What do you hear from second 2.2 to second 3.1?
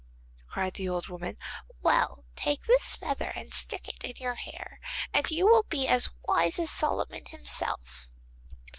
take this